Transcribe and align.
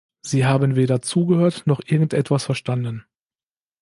Sie 0.23 0.47
haben 0.47 0.75
weder 0.75 1.03
zugehört 1.03 1.67
noch 1.67 1.79
irgendetwas 1.85 2.43
verstanden. 2.45 3.05